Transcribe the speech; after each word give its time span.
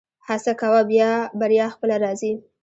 هڅه 0.27 0.53
کوه 0.59 0.81
بریا 1.39 1.65
خپله 1.73 1.95
راځي 2.03 2.33